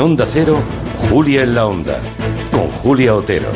[0.00, 0.62] Onda Cero,
[1.10, 2.00] Julia en la Onda,
[2.50, 3.50] con Julia Otero.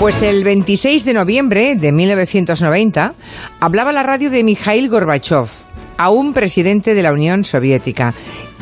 [0.00, 3.14] Pues el 26 de noviembre de 1990
[3.60, 5.46] hablaba la radio de Mikhail Gorbachev,
[5.96, 8.14] aún presidente de la Unión Soviética,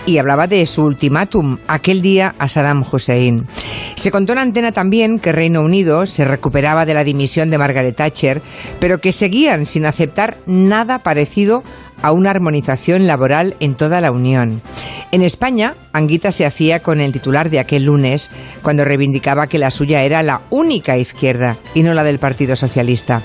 [0.05, 3.47] y hablaba de su ultimátum aquel día a Saddam Hussein.
[3.95, 7.97] Se contó en antena también que Reino Unido se recuperaba de la dimisión de Margaret
[7.97, 8.43] Thatcher,
[8.81, 11.63] pero que seguían sin aceptar nada parecido
[12.03, 14.61] a una armonización laboral en toda la Unión.
[15.12, 18.30] En España, Anguita se hacía con el titular de aquel lunes,
[18.62, 23.22] cuando reivindicaba que la suya era la única izquierda y no la del Partido Socialista.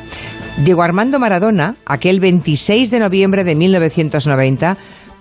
[0.58, 4.76] Diego Armando Maradona, aquel 26 de noviembre de 1990,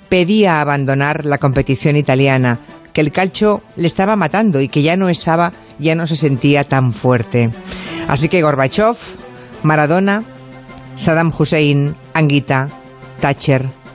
[0.09, 2.59] pedía abandonar la competición italiana,
[2.93, 6.65] que el calcio le estaba matando y que ya no estaba, ya no se sentía
[6.65, 7.51] tan fuerte.
[8.09, 8.97] Así que Gorbachev,
[9.63, 10.25] Maradona,
[10.97, 12.69] Saddam Hussein, Anguita,
[13.21, 13.86] Thatcher.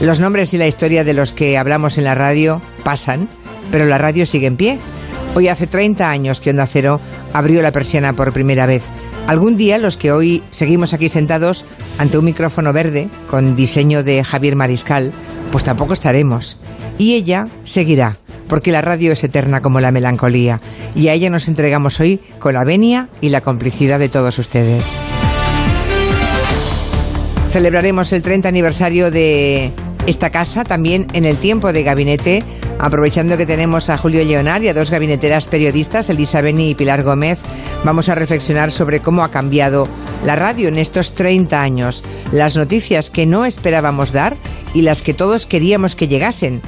[0.00, 3.30] Los nombres y la historia de los que hablamos en la radio pasan,
[3.70, 4.78] pero la radio sigue en pie.
[5.34, 7.00] Hoy hace 30 años que Onda Cero
[7.32, 8.82] abrió la persiana por primera vez.
[9.26, 11.64] Algún día los que hoy seguimos aquí sentados
[11.98, 15.12] ante un micrófono verde con diseño de Javier Mariscal,
[15.50, 16.58] pues tampoco estaremos.
[16.98, 20.60] Y ella seguirá, porque la radio es eterna como la melancolía,
[20.94, 25.00] y a ella nos entregamos hoy con la venia y la complicidad de todos ustedes.
[27.50, 29.72] Celebraremos el 30 aniversario de
[30.06, 32.44] esta casa también en el tiempo de gabinete,
[32.78, 37.02] aprovechando que tenemos a Julio Leonar y a dos gabineteras periodistas, Elisa Beni y Pilar
[37.02, 37.40] Gómez,
[37.84, 39.88] vamos a reflexionar sobre cómo ha cambiado
[40.24, 44.36] la radio en estos 30 años, las noticias que no esperábamos dar
[44.74, 46.62] y las que todos queríamos que llegasen.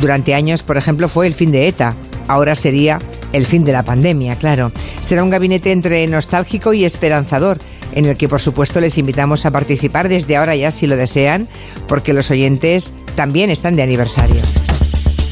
[0.00, 1.94] Durante años, por ejemplo, fue el fin de ETA,
[2.28, 2.98] ahora sería
[3.32, 4.72] el fin de la pandemia, claro.
[5.00, 7.58] Será un gabinete entre nostálgico y esperanzador
[7.94, 11.48] en el que por supuesto les invitamos a participar desde ahora ya si lo desean,
[11.86, 14.42] porque los oyentes también están de aniversario.